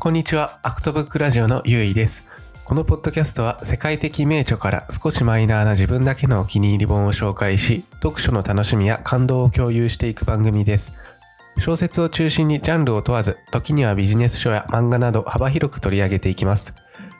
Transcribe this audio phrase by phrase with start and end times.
[0.00, 2.26] こんにちは、アクトブックラジオのゆいです。
[2.64, 10.98] このポッドキャストは世界的名著から少しマイナーな自分だけのお気に入り本を紹介し、読書の楽しみや感動を共有していく番組です。
[11.58, 16.74] 小説を中心にジャンルを問わず、時にはビジネス書や漫画など幅広く取り上げていきます。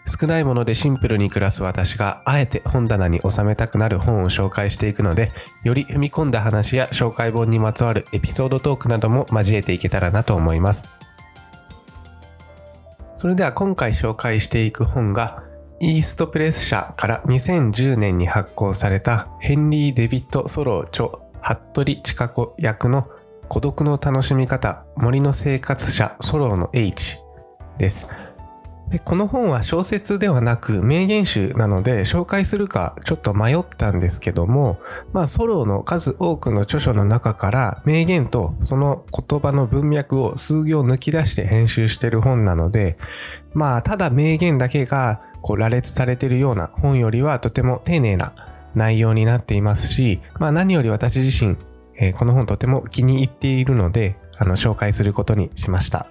[0.06, 10.90] 少ないものでシンプルに暮らす私が、あえて本棚に収めたくなる本を紹介していくので、より踏み込んだ話や紹介本にまつわるエピソードトークなども交えていけたらなと思います。
[13.14, 15.44] それでは今回紹介していく本が
[15.80, 21.08] イーストプレス社から2010年に発行されたヘンリー・デビッド・ソロー著
[21.40, 23.08] 服部千佳子訳の
[23.48, 27.18] 孤独の愉しみ方森の生活者ソローの H
[27.78, 28.08] です。
[28.90, 34.78] でこの本は小説ではなく名言集なので紹介するかちょっと迷ったんですけども
[35.12, 42.98] まあソロの数多くの著書の中から名言とその言葉の文脈を数行抜き出して編集してる本なので
[43.54, 48.34] まあただ名言だけがこう羅列されてるような本よりはとても丁寧な
[48.74, 51.56] 内容になっていますしまあ何より私自身、
[51.96, 56.06] えー、この本とても気に入っているのであの紹介することにしました。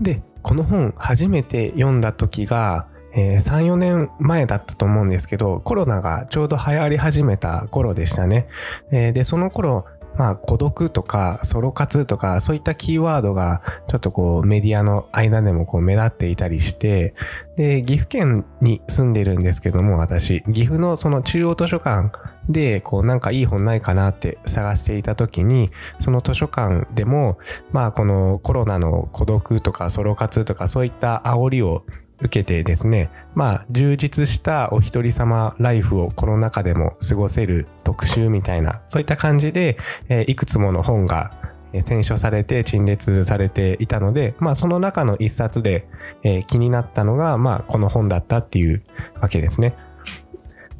[0.00, 8.48] でこの本初めて読んだ時が、えー、3、4年前だったと思うんですけど、コロナがちょうど流行り始めた頃でしたね。
[8.92, 9.84] えー、で、その頃、
[10.16, 17.14] まあ、孤独とかソロ活とかそういったキーワードがちょっとこうメディアの間でもこう目立っていたりして、
[17.56, 22.10] で、岐阜県に住んでるんですけども、私、岐阜のその中央図書館
[22.50, 25.70] で、こうなんかいい本ないかなって探していた時に、
[26.00, 27.38] その図書館でも、
[27.72, 31.84] まあこのコロナの孤独とかソロ活とかそういった煽りを
[32.20, 39.78] 受けてですね、まあ、充実したお一人様ライフをこの中でも過ごせる特集みたいな、そういった感じで、
[40.08, 41.32] えー、いくつもの本が
[41.82, 45.88] 選書されて陳列されていたので、まあ、その中の一冊で、
[46.22, 48.82] えー、気になったのが、まあ、この本だったっていう
[49.20, 49.74] わけですね。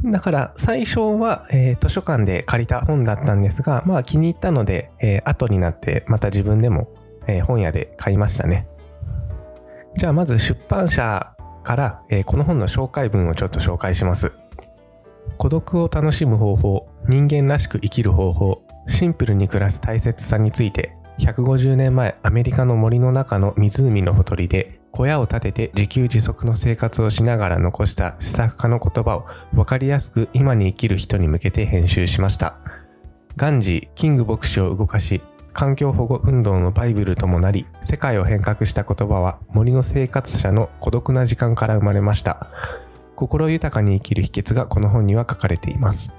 [0.05, 6.89] だから最初は、えー、図書館で借りた本だったんですが、まあ気に入ったので、えー、後になってまた自分でも、
[7.27, 8.67] えー、本屋で買いましたね。
[9.95, 14.33] じゃあまず出版社から、えー、この本の紹介文をちょっと紹介します。
[15.37, 32.59] 孤独を楽しむ方法、人間らしく生きる方法、シンプルに暮らす大切さについて、150年前アメリカの森の中の湖のほとりで小屋を建てて自給自足の生活をしながら残した試作家の言葉を分かりやすく今に生きる人に向けて編集しました。
[33.37, 42.49] ガンジー、キング牧師を動かし、環境保護運動のバイブルともなり世界を変革した言葉は森の生活者の孤独な時間から生まれました。
[43.17, 46.15] 心豊かに生きる秘訣がこの本には書かれています。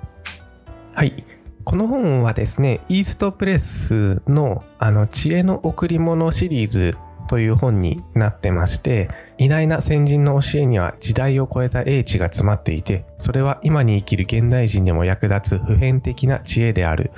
[0.93, 1.23] はい。
[1.63, 6.97] この本はですねイーストプレスのあの知恵の贈り物シリーズ
[7.31, 17.09] という本になってまして偉大な先人の教えには時代を超えた英知が詰まっていてそれは今に生きる現代人でも役立つ普遍的な知恵である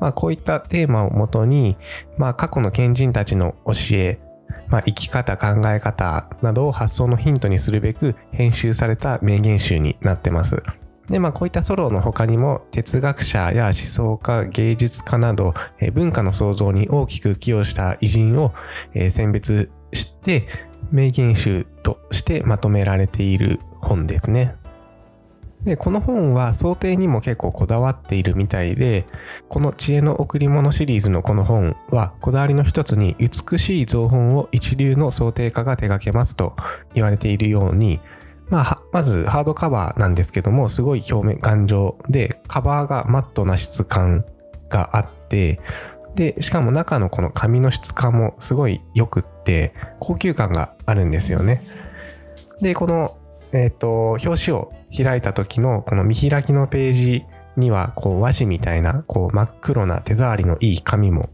[0.00, 1.76] まあ、こういったテーマをもとに、
[2.16, 4.18] まあ、過去の賢人たちの教え、
[4.68, 10.62] まあ、生き方、考え方などを発想のヒントにするべく編集された名言集になってます。
[11.08, 18.54] で、まあ、こういったソロの他にも、哲学者や思想家、芸術家など、え文化の創造に大きく寄与した偉人を、
[18.94, 20.46] え選別して、
[20.90, 24.56] 名言集としてまとめられている本ですね。
[25.64, 29.06] で、この本は想定にも結構こだわっているみたいで、
[29.48, 36.54] この知恵の贈り物シリーズのこの本は、こだわりの一つに美しい造本を一流の想定家が手掛けますと
[36.94, 38.00] 言われているように、
[38.48, 44.24] まあ、まずハードカバーなんですけども、すごい表面頑丈で、カバーがマットな質感
[44.68, 45.60] があって、
[46.14, 51.62] で、しかも中のこの紙の質感もすごい良くって、高級感があるんですよね。
[52.60, 53.16] で、この
[53.54, 57.24] えっ、ー、と、表紙を開いた時のこの見開きのページ
[57.56, 61.30] には、こう和紙みたいな、こう真っ黒な手触りのいい紙も、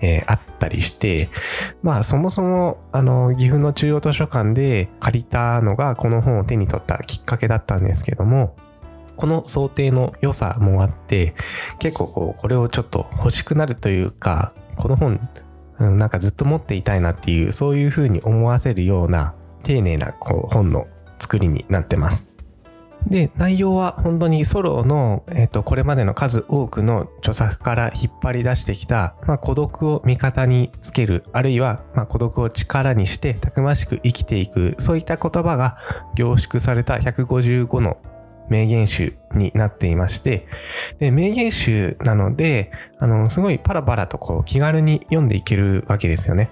[0.00, 1.28] えー、あったりして、
[1.82, 8.56] まあそもそも、あの、岐阜の中央図書館で借りたのがこの本を手に取ったきっかけだったんですけども、
[9.16, 11.34] この想定の良さもあって、
[11.78, 15.20] 結構こう、これをちょっと欲しくなるというか、この本、
[15.78, 20.86] うん、なんかずっと持っていたいなっていう、そういうふうに思わせるような丁寧なこう本の
[21.18, 22.33] 作りになってます。
[23.06, 35.76] で、内容は本当にソロの、えっ、と、これまでの数多くの著作から引っ張り出してきた、まあ、孤独を味方につける、あるいは、まあ、孤独を力にしてたくましく生きていく、そういった言葉が
[36.14, 37.98] 凝縮された155の
[38.48, 40.46] 名言集になっていまして、
[40.98, 46.50] で、名言集なので、あの、すごいパラパラとこう気軽に読んでいけるわけですよね。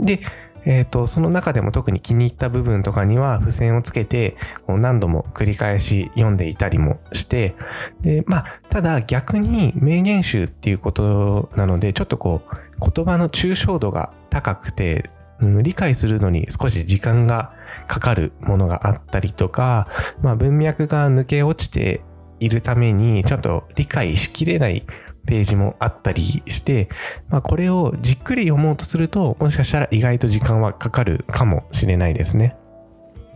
[0.00, 0.20] で、
[0.64, 7.54] えっ、ー、と、その中でも特に気に入った部分とかには付箋をつけて、こう何度も繰り返し読んでいたりもして、
[8.00, 17.52] で、まあ、ただ逆に名言集っていうことなので、ちょっとこう、言葉の抽象度が高くて、うん、理解するのに少し時間が
[17.86, 19.88] かかるものがあったりとか、
[20.22, 22.02] まあ、文脈が抜け落ちて
[22.40, 24.86] いるために、ちょっと理解しきれない
[25.26, 26.88] ページもあったりして、
[27.28, 32.56] まあ、これをじっくり読もうとすると、もしかしたら意外と時間はかかるかもしれないですね。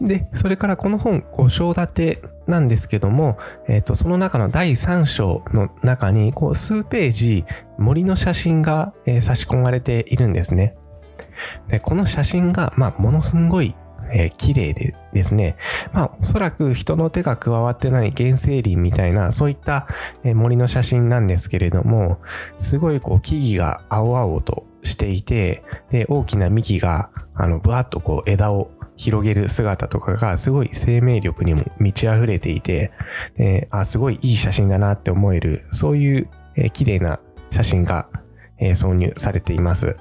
[0.00, 3.36] で、それからこの本5章立てなんですけども、
[3.66, 7.44] えっ、ー、と、その中の第3章の中に、こう、数ページ
[7.78, 10.76] 森の写真が、えー、差し込まれているんですね。
[11.68, 13.74] で、この写真が、まあ、ものすんごい
[14.12, 15.56] えー、綺麗でですね、
[15.92, 19.86] まあ、おそらく人の手が加わってない原生林みたいな、そういった、
[20.24, 22.18] え、森の写真なんですけれども、
[22.58, 32.92] すごいこう木々が青々としていて、で、大きな幹が、あの、ぶわっとこう枝を広げる姿とかがすごい生命力にも満ち溢れていて、
[33.36, 37.20] えー、あ、すごいいい写真だなって思える、そういう、えー、綺麗な
[37.50, 38.08] 写真が、
[38.58, 39.96] えー、挿入されています。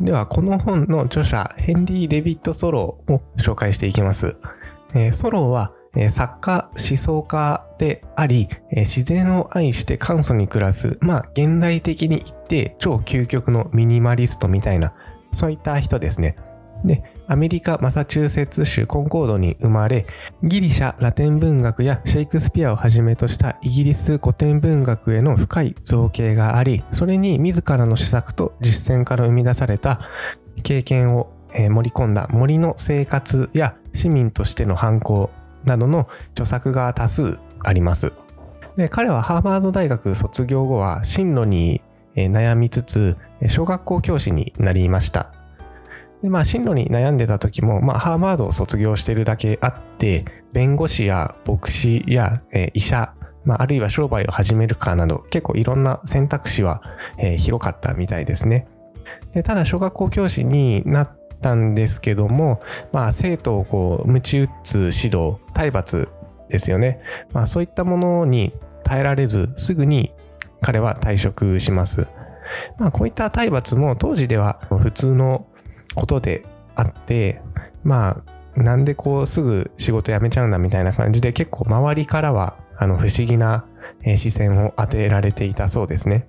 [0.00, 4.38] では、この本の著者、ヘンリー・デビッド・ソローを紹介していきます。
[4.94, 14.94] えー、ソローは、えー、作家、思想家であり、えー、自然を愛して簡素に暮らす、まあ、現代的に言って超究極のミニマリストみたいな、
[15.32, 16.36] そういった人ですね。
[16.82, 20.04] で、アメリカ・マサチューセッツ州コンコードに生まれ、
[20.42, 30.00] ギリシャ・ラテン文学やシェイクスピアをはじめとしたイギリス古典文学への深い造形があり、それに自らの施策と実践から生み出された
[30.64, 35.30] 経験を盛り込んだ森の生活や市民としての反抗
[35.64, 38.12] などの著作が多数あります。
[38.76, 41.80] で彼はハーバード大学卒業後は進路に
[42.16, 43.16] 悩みつつ
[43.46, 45.32] 小学校教師になりました。
[46.22, 53.14] で、まあ、進路に悩んでた時も、まあ、ハーバードを卒業してるだけあって、弁護士や牧師や、えー、医者、
[53.44, 56.82] まあ、あるいは商売を始めるかなど、結構いろんな選択肢は、
[57.18, 58.66] えー、広かったみたいですね。
[59.32, 62.60] でただ、小学校教師になったんですけども、
[62.92, 66.08] まあ、生徒をこう、鞭打つ指導、体罰
[66.48, 67.00] ですよね。
[67.32, 68.52] まあ、そういったものに
[68.84, 70.12] 耐えられず、すぐに
[70.60, 72.06] 彼は退職します。
[72.78, 75.46] まあ、こういった体罰も当時では普通の
[75.94, 76.44] ことで
[76.76, 77.42] あって、
[77.84, 78.22] ま
[78.56, 83.64] あ、なんでこうすぐ仕事辞めちゃうんだみたいな感じで結構周りからはあの不思議な
[84.16, 86.28] 視線を当てられていたそうですね。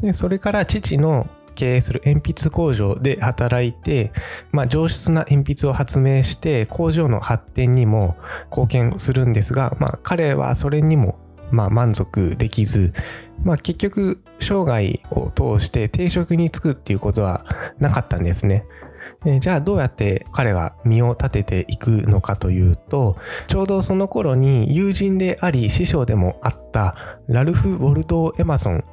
[0.00, 4.12] で、それから父の経営する鉛筆工場で働いて、
[4.50, 8.16] まあ、上質な鉛筆を発明して工場の発展にも
[8.50, 11.18] 貢献するんですが、まあ、彼はそれにも
[11.50, 12.92] まあ満足できず、
[13.42, 17.44] まあ、結局生涯を通して定職に就くっていうことは
[17.78, 18.64] なかったんですね。
[19.26, 23.16] えじゃあどうやって彼は身を立てていくのかというと、
[23.46, 28.84] ちょうどその頃に友人であり師匠でもあったラルフ・ウォルドー・エマソン、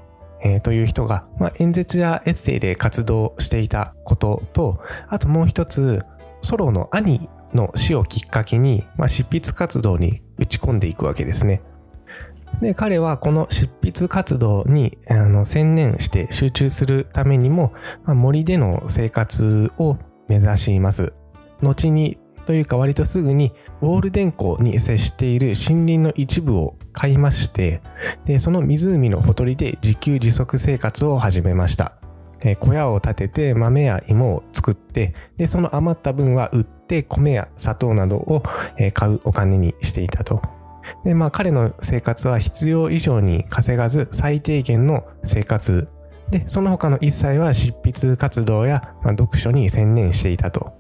[0.44, 6.02] えー、という人が、まあ、演説やエッセイで活動していたことと、あともう一つ、
[6.42, 11.62] ソロの兄の死をきっかけに、まあ、執筆活動に打ち込んでいくわけですね。
[12.62, 21.14] で、彼はこの執筆活動にあの専念して集中するためにも、まあ、森での生活を目指します。
[21.62, 27.82] 後にというか割とすぐにウォール電湖に接している森林の一部を買いまして
[28.26, 31.94] でその湖のほとりで自給自足生活を始めました
[32.60, 38.44] 小屋を建てて豆や芋を作ってでその余った分は売って米や砂糖などを
[38.94, 40.42] 買うお金にしていたと
[41.04, 45.90] で、まあ彼の生活は必要以上に稼がず最低限の生活。
[46.30, 50.74] で、その他の一切は執筆活動や、まあ、読書に専念していたと。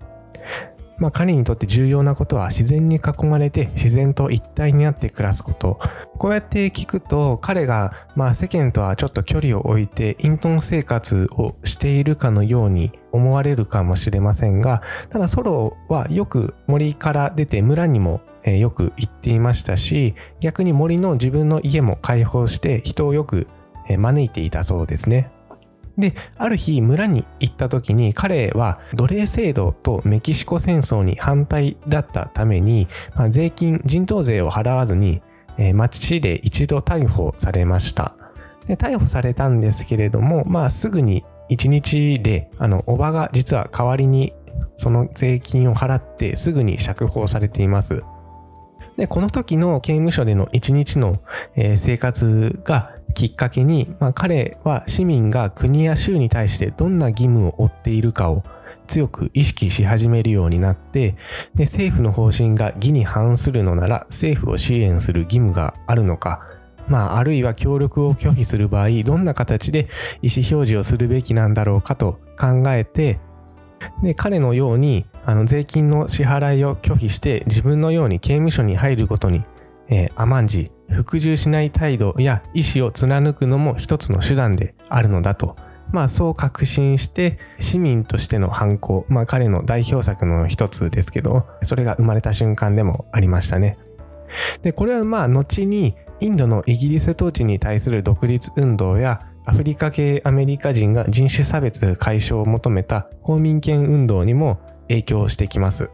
[0.97, 5.79] まあ彼にとって重要なことは自然に囲まれて自然と一体になって暮らすこと。
[6.19, 23.47] こうやって聞くと彼がまあ世間とはちょっと距離を置いて隠遁生活をしているかのように思われるかもしれませんが、ただソロはよく森から出て村にもよく行っていましたし、逆に森の自分の家も開放して人をよく、
[23.97, 25.31] 招いていたそうですね。
[25.97, 35.21] で、ある日村に行った時に彼は奴隷制度とメキシコ戦争に反対だったために、まあ、税金、人頭税を払わずに、
[35.57, 38.15] えー、町で一度逮捕されました。
[38.67, 44.33] で逮捕されたんですけれども、まあすぐに一日で、あの、おばが実は代わりに
[44.77, 48.03] その税金を払ってすぐに釈放されています。
[48.97, 51.21] で、この時の刑務所での一日の、
[51.55, 58.43] えー、生活がきっかけに、まあ、彼は市民が国や州に対してどんな義務を負っているかを
[58.87, 61.15] 強く意識し始めるようになって
[61.55, 66.41] で政府の方針が義に反するのなら政府を支援する義務があるのか
[66.87, 69.87] まあ、あるいは協力を拒否する場合どんな形で
[70.21, 73.19] 意思表示をするべきなんだろうかと考えて
[74.03, 79.43] で彼のようにあの税金の支払いを拒否して自分のように刑務所に入ることに、
[79.89, 85.55] えー、甘んじ服従しない態度や意思を貫くのも一つの手段であるのだと
[85.91, 93.77] まあそう確信して市民としての反抗、まあ彼の代表作の一つですけど、それが生まれた瞬間でもありましたね。
[94.61, 105.89] で、これはまあ後にインドのイギリス統治に対する独立運動やアフリカ系アメリカ人が人種差別解消を求めた公民権運動にも影響してきます。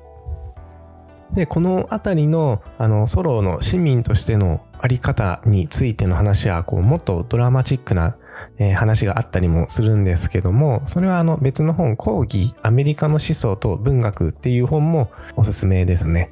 [1.34, 8.18] で、この辺りのあのソロの市民としてのあり方についての話はこうもっとドラマチックな
[8.60, 16.32] えー、話があったりもするんですけども、それはあの別の本、講義、アメリカの思想と文学っていう本もおすすめですね。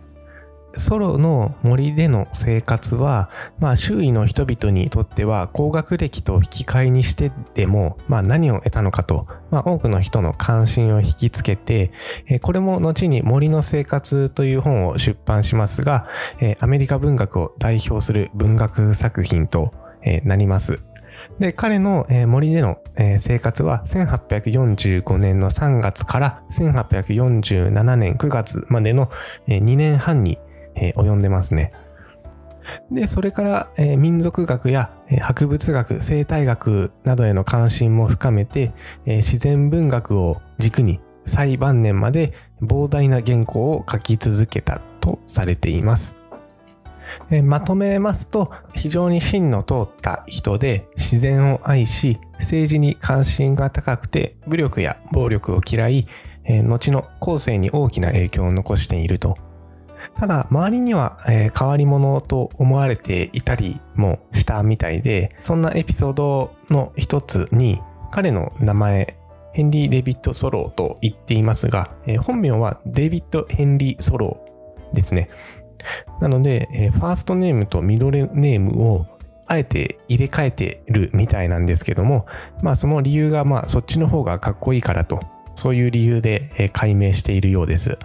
[0.78, 3.30] ソロの森での生活は、
[3.60, 11.92] まあ周囲の人々にとっては高学歴と引き換えにしてでも、まあ何を得たのかと、まあ多くの人の関心を引きつけて、
[12.42, 16.08] これも後に森の生活という本を出版しますが、
[16.60, 19.74] アメリカ文学を代表する文学作品と、
[20.24, 20.84] なります。
[21.40, 22.78] で、彼の、森での、
[23.18, 29.10] 生活は1845年の3月から1847年9月までの、
[29.48, 30.38] え、2年半に、
[30.76, 31.72] えー、及んでますね。
[32.92, 38.74] で、それから、えー、民族学や、えー、博物学、生態学などへの関心も深めて、
[39.06, 46.16] えー、自然文学を軸に最晩年まで膨大な原稿を書き続けたとされています。
[47.30, 56.08] えまとめますと、非常に芯の通った人で自然を愛し、政治に関心が高くて、武力や暴力を嫌い、
[56.46, 59.38] え後の後世に大きな影響を残していると。
[60.14, 67.82] ただ、周りには、え変わり者と思われていたりもしたみたいで、そんなエピソードの一つに、
[68.12, 69.18] 彼の名前、
[69.54, 75.30] ヘンリー・デビッド・ソローと言っていますが、え本名はデビッド・ヘンリー・ソローですね。
[76.20, 79.06] なので、え、ファーストネームとミドルネームを
[79.48, 82.26] あえて入れ替えてるみたいなんですけども、
[82.62, 85.20] まあその理由がまあそっちの方がかっこいいからと、
[85.56, 87.98] そういう理由で、解明しているようです。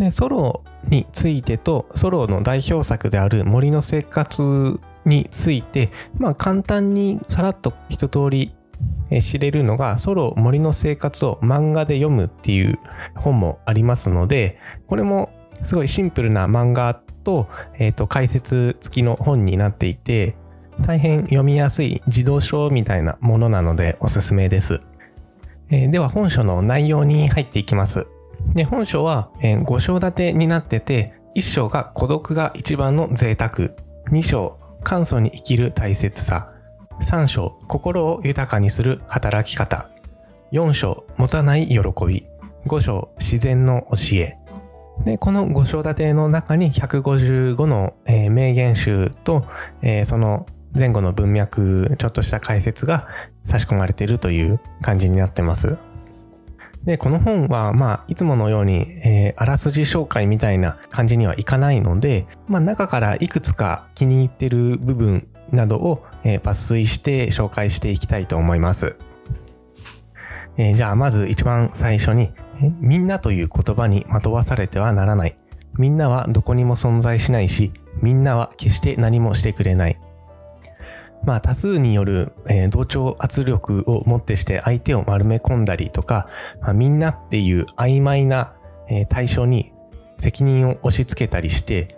[0.00, 8.54] で、ソロについてと、ソロの代表作である森の生活について、まあ簡単にさらっと一通り
[9.20, 12.78] 知れるのが、ソロ森の生活を漫画で読むっていう
[13.14, 15.30] 本もありますので、これも
[15.64, 20.34] すごいシンプルな漫画と、え、ー、と、解説付きの本になっていて、
[20.80, 24.80] 大変読みやすい児童書みたいなものなのでおすすめです。
[25.68, 28.06] え、では本書の内容に入っていきます。
[28.54, 33.70] で本書は、えー、5章立てになってて、1章が孤独が一番の贅沢、
[34.10, 36.52] 2章簡素に生きる大切さ、
[37.02, 39.90] 3章心を豊かにする働き方、
[40.52, 42.26] 4章持たない喜び、
[42.66, 44.36] 5章自然の教え、
[45.04, 49.44] で、この5章立ての中に155の、えー、名言集と、
[49.82, 53.06] えー、その前後の文脈、ちょっとした解説が
[53.44, 55.78] 差し込まれているという感じになってます。
[56.84, 68.96] で、この本は、まあ、いつものように、えー、あらすじ紹介みたいな感じにはいかないので、まあ、中からいくつか気に入ってる部分などを、えー、抜粋して紹介していきたいと思います。
[70.56, 72.32] えー、じゃあ、まず一番最初に、
[72.80, 75.36] みんなという言葉に惑わされてはならない。
[75.78, 77.72] みんなはどこにも存在しないし、
[78.02, 79.98] みんなは決して何もしてくれない。
[81.24, 86.28] まあ多数による、えー、同調圧力をもってして相手を丸め込んだりとか、
[86.60, 88.54] まあ、みんなっていう曖昧な、
[88.88, 89.72] えー、対象に
[90.18, 91.88] 責任を押し付けたりして、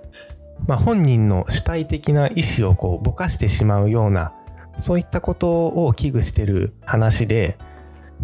[0.67, 4.33] まあ、本人の主体的な意思をこうぼかしてしまうような
[4.79, 7.59] そういったことを危惧してる話で、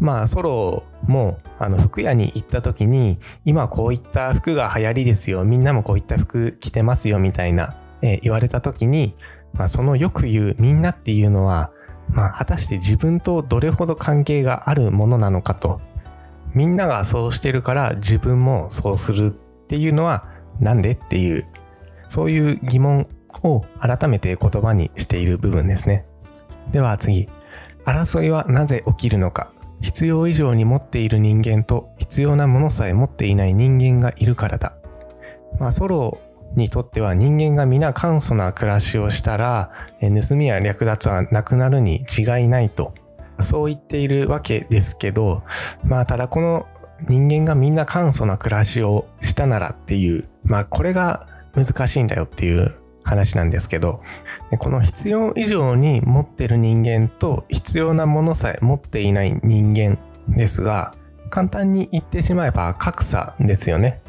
[0.00, 9.14] まあソロもあの服屋に行った時に今こういった服が流行りですよみんなもこういった服着てますよみたいな、えー、言われた時に、
[9.54, 11.72] まあ、そのよく言うみんなっていうのは、
[12.10, 15.80] まあ、果たして自分とどれほど関係があるものなのかと
[16.54, 20.28] みんながそうしてるから自分もそうするっていうのは
[20.60, 21.46] なんでっていう
[22.08, 23.08] そういう疑問
[23.42, 26.06] を改めて言葉にしている部分ですね。
[26.72, 27.28] では次。
[27.84, 29.50] 争いはなぜ起きるのか
[29.80, 34.74] 必要以上に持っている人間と必要なものさえ持っていない人間がいるからだ。
[35.58, 36.20] まあ、ソロ
[36.54, 42.94] にとっては人間が皆簡素な暮らしをしたら盗みや略奪はなくなるに違いないと
[43.40, 45.42] そう言っているわけですけど
[45.84, 46.66] まあただこの
[47.06, 52.74] 人間がみんな簡素な暮らしをしたならっていうまあこれが難しいんだよっていう
[53.04, 54.02] 話なんですけど
[54.58, 59.96] この必要以上に持ってる人間と必要なものさえ持っていない人間
[60.28, 60.94] ですが
[61.30, 64.00] 簡単に言ってしまえば格差ですよね。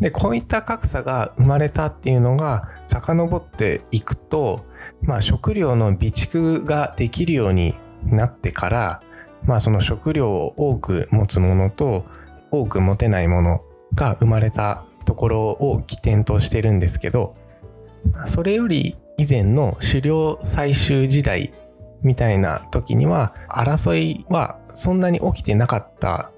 [0.00, 4.64] でこういった格差が生まれたっていうのが遡っていくと、
[5.02, 7.74] まあ、食料の備蓄ができるように
[8.04, 9.02] なってから、
[9.44, 12.04] まあ、その食料を多く持つものと
[12.50, 13.64] 多く持てないもの
[13.94, 17.32] が生まれたところを起点としてるんですけど
[18.26, 21.52] それより以前の狩猟採集時代
[22.02, 26.30] みたいな時には争いはそんなに起きてなかった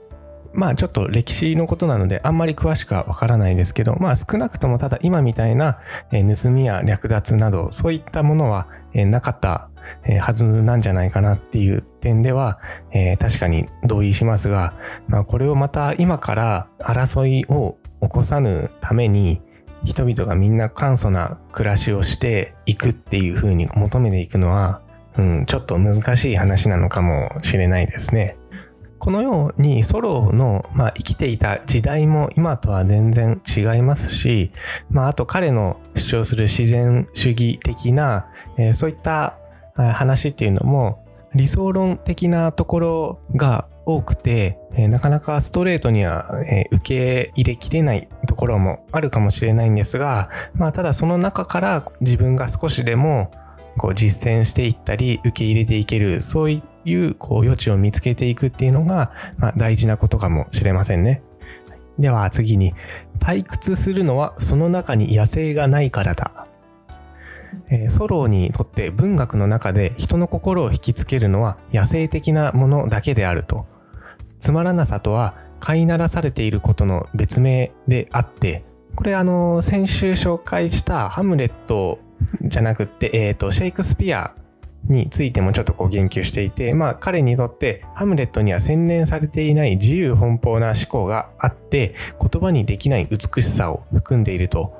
[0.53, 5.79] まあちょっと歴史のことなのであんまり詳しくはわからないですけどまあ少なくともただ今みたいな
[6.11, 9.71] 盗みや略奪などそういったものはなかった
[10.21, 12.59] はずなんじゃないかなっていう点では
[13.19, 14.75] 確かに同意しますが、
[15.09, 19.41] まあ、これをまた今から争いを起こさぬために
[19.85, 24.83] 人々がみんな簡素な暮らしをしていくっていう風に求めていくのは、
[25.17, 28.37] うん、ちょっと難しい話なのかもしれないですね。
[29.01, 34.53] このようにソロの、まあ、生きていた時代も今とは全然違いますし、
[34.91, 38.29] まあ、あと彼の主張する自然主義的な、
[38.59, 39.39] えー、そういった
[39.75, 41.03] 話っていうのも
[41.35, 53.31] 理想論的なところが多くて、えー、なかなかストレートには、えー、受け入れきれないところもあるかもしれないんですが、まあ、ただその中から自分が少しでも
[53.79, 61.23] こう実践していったり受け入れていけるそういいうこう余地を見つけていくっていうのが、まあ、大事なことかもしれませんね。
[61.99, 62.73] では次に
[63.19, 66.47] 退屈するのはその中に野生がないからだ。
[67.69, 73.67] えー、ソローにとって文学の中で人の心を引きつけるのは野生的なものだけであると。
[74.39, 78.65] つまらなさとは飼いならされていることの別名であって、
[78.97, 82.01] これあの、先週紹介したハムレット
[82.41, 84.35] じゃなくて、えっ、ー、と、シェイクスピア
[84.85, 94.75] についてもちょっとこう言及していて、まあ彼にとってハムレットには洗練されていない自由奔放な思考があって、言葉にできない美しさを含んでいると。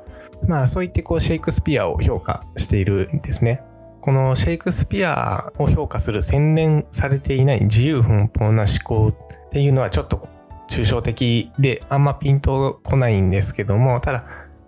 [0.47, 3.63] まあそう言ってこうシェイクスピアを評価しているんですね。
[4.01, 10.27] このシェイクスピアを評価する洗練されていない自由奔放な思考っていうのはちょっと
[10.71, 14.25] 抽象的であんまピンとこないんですけどもただ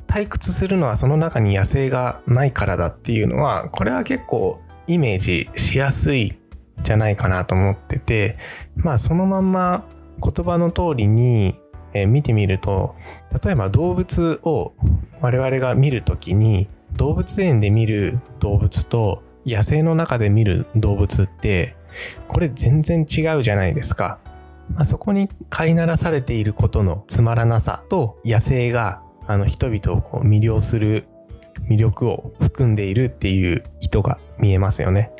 [0.06, 6.38] 退屈するのはその中に野生がないからだっていうのはこれは結構イメージしやすい
[6.82, 8.36] じゃないかなと思ってて
[8.76, 9.86] まあそのまんま
[10.20, 11.56] 言葉の通りに、
[11.94, 12.94] え見てみると
[13.44, 14.72] 例えば動物を
[15.20, 21.76] 我々が見る時に動物園で見る動物と野生の中で見る動物って
[22.28, 24.20] これ全然違うじゃないですか。
[24.74, 31.06] まあ、そこに飼いならされていることのつまらなさと野生があの人々をこう魅了する
[31.72, 35.12] 魅力を含んでいるっていう意図が見えますよね。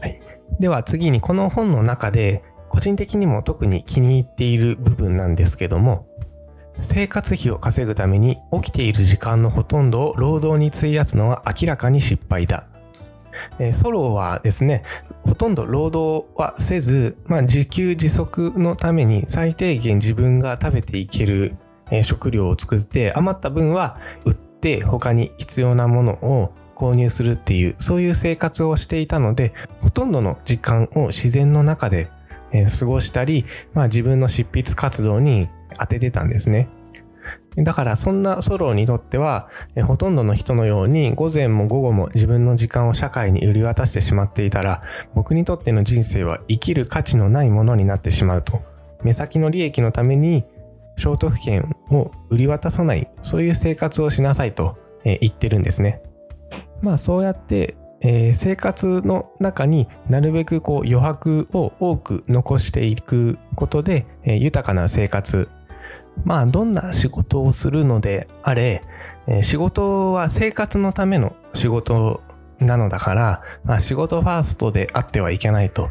[0.00, 0.20] はい、
[0.60, 6.08] では次にこの本の中で個人的にも特に気に入っている部分なんですけども
[6.80, 12.66] 生活費を稼ぐために起きている時間のほとんどを労働に費やすのは明らかに失敗だ。
[13.58, 14.84] えソロはですね、
[15.22, 21.56] ほとんど労働はせず、まあ、自給自足のために最低限自分が食べていける、
[21.90, 32.10] え食料を作って余った分は売って他に必要なものを購入するっていうそういう生活をしていたのでほとんどの時間を自然の中で
[32.78, 36.68] 過ごしたり、まあ、自分の執筆活動に当ててたんですね。
[37.56, 39.48] だからそんなソロにとっては、
[39.86, 44.82] ほとんどの人のように午前も午後も自分の時間を社会に売り渡してしまっていたら、
[45.14, 48.62] 僕にとっての人生は生きる価値のないものになってしまうと。
[49.02, 50.44] 目先の利益のために
[50.96, 56.02] 衝突権を売り渡さない、そういう生活をしなさいと言ってるんですね。
[56.82, 57.76] まあそうやって
[58.06, 65.48] え、生活の中になるべくこう余白を多く残していくことで、え、豊かな生活
[66.24, 68.82] まあどんな仕事をするのであれ、
[69.26, 72.20] え、仕事は生活のための仕事
[72.60, 75.90] なのだから、まあ、仕事ファーストであってはいけないと。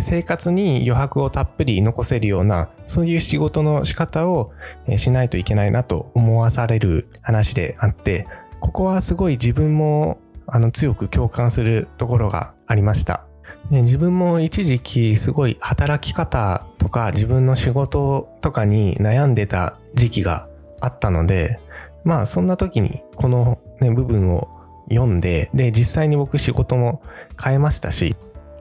[0.00, 4.52] 生活に余白をたっぷり残せるような、そういう仕事の仕方を、
[4.96, 8.26] しないといけないなと思わされる話であって、
[8.60, 13.26] ここはすごい自分もあの強く共感するところがありました。
[13.70, 20.48] ね、自分も一時期すごい働き方とか自分の仕事とかに悩んでた時期が
[20.80, 21.60] あったので
[22.04, 24.48] まあそんな時にこの、ね、部分を
[24.90, 27.02] 読んで、で、実際に僕仕事も
[27.42, 28.14] 変えましたし、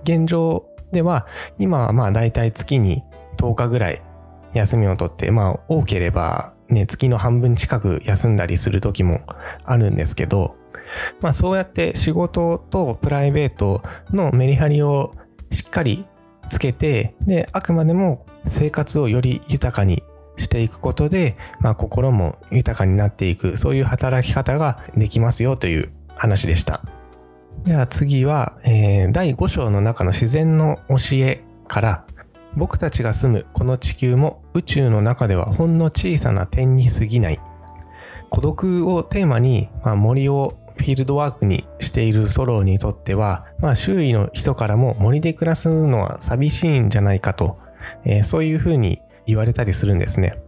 [0.04, 1.28] 現状では
[1.60, 3.04] 今はまあ大体月に
[3.38, 4.02] 10日ぐらい
[4.54, 9.22] 休みを取って、まあ多ければね、月の半分近く休んだりする時も
[9.66, 10.56] あるんですけど、
[11.22, 15.14] まあそうやって仕事とプライベートのメリハリを
[15.52, 16.06] しっかり
[16.50, 20.04] つけて、で、あくまでも生活をより豊かに
[20.38, 26.84] していくことで、まあ心も豊かになっていく、そういう働き方ができますよという話でした。
[27.64, 32.06] では次は、えー、第5章の中の自然の教えから
[32.56, 37.40] 僕たちが住むこの地球も宇宙の中ではほんの小さな点に過ぎない
[38.30, 47.60] 孤独をテーマに、まあ、森をフィールドワークにしているソロにとっては、まあ、周囲の人からも森で暮らすのは寂しいんじゃないかと、
[48.04, 50.42] えー、そういうふうに言われたりするんですね。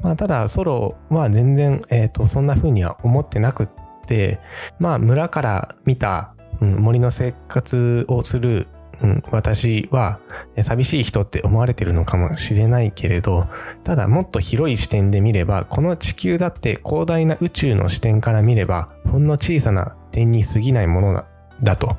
[0.00, 3.68] まあ、ただソロは全然、えーと、そんな風には思ってなくっ
[4.06, 4.40] て、
[4.78, 8.68] まあ、村から見た、うん、森の生活をする
[9.02, 10.20] うん、私は
[10.60, 13.46] 寂しい人って思われてるのかもしれないけれど、
[13.84, 21.26] ただもっと広い視点で見れば、この地球だって広大な宇宙の視点から見れば、ほんの小さな点に過ぎないものだ
[21.62, 21.96] だと。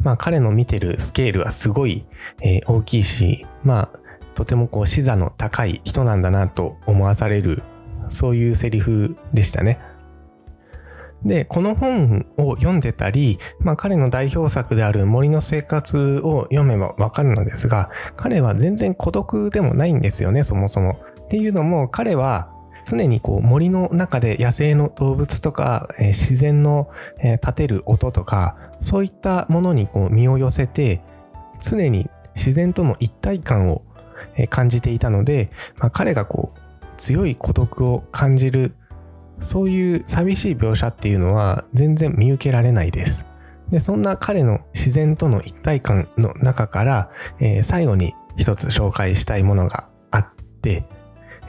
[0.00, 2.06] まあ彼の見てるスケールはすごい、
[2.42, 3.98] えー、大きいし、まあ
[4.34, 7.62] とてもこう視座の高い人なんだなと思わされる、
[8.08, 9.78] そういうセリフでしたね。
[11.24, 20.98] で、この本を読んでたり、まあ彼の代表作である森の生活を読めばわかるのですが、彼は全然孤独でもないんですよね、そもそも。
[21.24, 22.50] っていうのも彼は
[22.84, 31.02] 常にこう森の中で野生の動物とか、えー、自然の、えー、立てる音とか、そういったものにこう身を寄せて、
[31.60, 33.82] 常に自然との一体感を
[34.50, 36.58] 感じていたので、まあ、彼がこう
[36.96, 38.76] 強い孤独を感じる
[39.40, 43.26] そういう寂しい描写っていうのは全然見受けられないです。
[43.70, 50.26] で、そんな彼の自然との一体感の中から、えー、最後に一つ紹介したいものがあっ
[50.62, 50.84] て、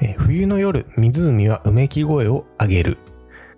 [0.01, 2.97] えー、冬の夜、湖はうめき声を上げる。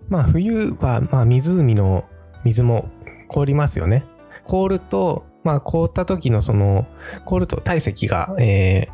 [0.10, 2.06] まあ冬は、まあ湖の
[2.44, 2.90] 水も
[3.28, 4.06] 凍りますよね。
[4.46, 6.88] 凍ると、まあ凍った時のその、
[7.26, 8.92] 凍ると体積が、えー、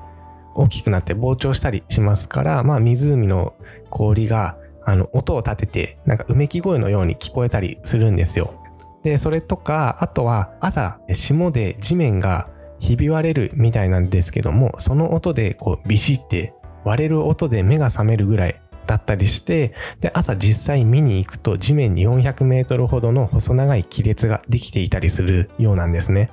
[0.56, 3.56] 大きくなって膨張したりしますから、まあ湖の
[3.89, 8.54] 氷があの、音を立てて、なんかうめき声のように聞こえたりするんですよ。
[9.04, 26.30] で、それとか、あとは朝、霜で地面がひび割れるみたいなんですけども、その音でこうビシって割れる音で目が覚めるぐらいだったりして、で、朝実際見に行くと地面に400メートルほどの細長い亀裂ができていたりするようなんですね。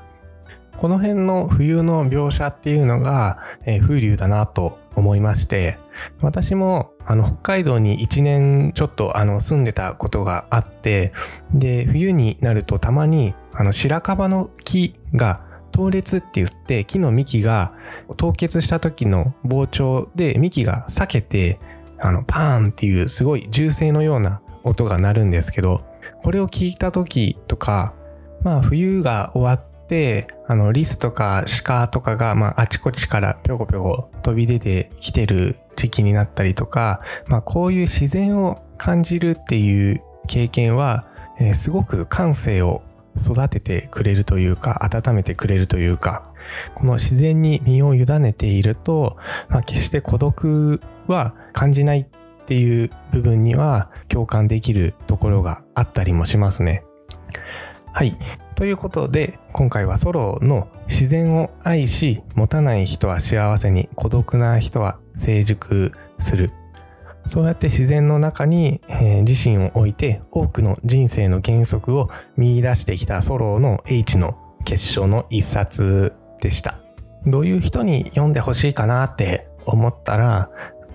[0.77, 5.79] この辺の冬の描写っていうのが、えー、風流だなと思いまして、
[6.21, 11.13] 私もあの北海道に1年ちょっとあの住んでたことがあって、
[11.55, 17.75] で、冬になるとたまにあの白樺の木が凍裂って言って木の幹が
[18.17, 21.61] 凍結した時の膨張で幹が裂けて
[21.99, 25.85] あのパーンっていうすごい銃声のような音が鳴るんですけど
[26.23, 27.95] これを聞いた時とか
[28.43, 41.07] まあ冬が終わって、あの、リスとか鹿とかが、まあ、あちこちからぴょこぴょこ飛び出てきてる時期になったりとか、まあ、こういう自然を感じるっていう経験は、
[41.39, 42.83] えー、すごく感性を
[43.19, 46.33] 育ててくれるというか、温めてくれるというか、
[46.75, 49.17] この自然に身を委ねていると、
[49.49, 56.85] まあ、決して孤独は感じないっていう部分には共感できるところがあったりもしますね。
[57.93, 58.17] はい。
[58.61, 66.53] ということで、今回はソロの自然を愛し、持たない人は幸せに、孤独な人は成熟する。
[67.25, 76.81] そうやって自然の中に、えー、自身を置いて多くの人生の原則を見出してきたソロの H の結晶の一冊でした。
[77.25, 80.51] どういう人に読んでほしいかなって思ったら、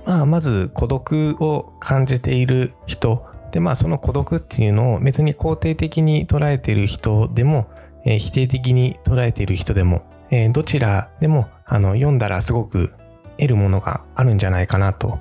[0.06, 3.26] まあ、まず孤独を感じている人
[3.56, 7.70] でまあその孤独っていうのを別に肯定的に捉えている人でも、
[8.04, 12.92] えー、否定的に捉えている人でも、えー、どちらでもあの読んだらすごく
[13.38, 15.20] 得るものがあるんじゃないかなと。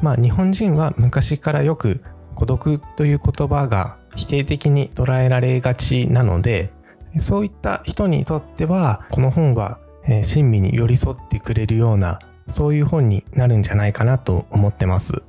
[0.00, 2.04] まあ日本人は昔からよく
[2.36, 6.70] 孤独という言葉が否定的に捉えられがちなので
[7.18, 9.80] そういった人にとってはこの本は
[10.22, 15.24] 親身に寄り添ってくれるようなそういう本になるんじゃないかなと思ってます。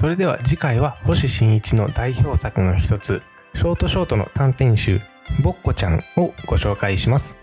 [0.00, 3.20] それでは次回は星新一の代表作の一つ、
[3.54, 4.98] ショートショートの短編集、
[5.42, 7.36] ぼっこちゃんをご紹介します。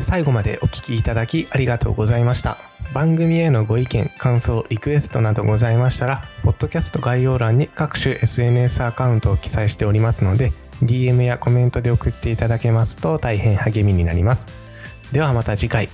[0.00, 2.58] 最後までお聞きいただきありがとうございました。
[2.92, 14.48] 番組へのご意見感想リクエストなどございましたらポッドキャスト概要欄に各種 SNS アカウントを記載しておりますので DM やコメントで送っていただけますと大変励みになります。
[15.12, 15.88] ではまた次回。